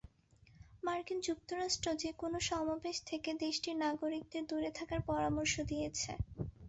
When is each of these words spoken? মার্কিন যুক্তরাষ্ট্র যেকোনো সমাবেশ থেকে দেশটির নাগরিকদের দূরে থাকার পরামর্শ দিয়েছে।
মার্কিন 0.83 1.19
যুক্তরাষ্ট্র 1.21 1.87
যেকোনো 2.01 2.37
সমাবেশ 2.49 2.97
থেকে 3.05 3.29
দেশটির 3.43 3.75
নাগরিকদের 3.83 4.43
দূরে 4.49 4.69
থাকার 4.77 5.01
পরামর্শ 5.09 5.53
দিয়েছে। 5.69 6.11